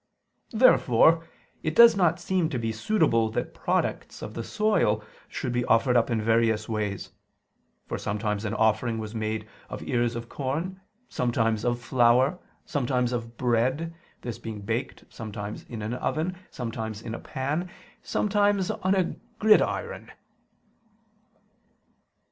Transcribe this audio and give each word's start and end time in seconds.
Therefore 0.49 1.27
it 1.61 1.75
does 1.75 1.95
not 1.95 2.19
seem 2.19 2.49
to 2.49 2.57
be 2.57 2.71
suitable 2.71 3.29
that 3.33 3.53
products 3.53 4.23
of 4.23 4.33
the 4.33 4.43
soil 4.43 5.03
should 5.29 5.53
be 5.53 5.63
offered 5.65 5.95
up 5.95 6.09
in 6.09 6.19
various 6.19 6.67
ways; 6.67 7.11
for 7.85 7.99
sometimes 7.99 8.43
an 8.43 8.55
offering 8.55 8.97
was 8.97 9.13
made 9.13 9.47
of 9.69 9.83
ears 9.83 10.15
of 10.15 10.27
corn, 10.27 10.81
sometimes 11.07 11.63
of 11.63 11.79
flour, 11.79 12.39
sometimes 12.65 13.11
of 13.11 13.37
bread, 13.37 13.93
this 14.21 14.39
being 14.39 14.61
baked 14.61 15.03
sometimes 15.07 15.65
in 15.69 15.83
an 15.83 15.93
oven, 15.93 16.35
sometimes 16.49 17.03
in 17.03 17.13
a 17.13 17.19
pan, 17.19 17.69
sometimes 18.01 18.71
on 18.71 18.95
a 18.95 19.03
gridiron. 19.37 20.09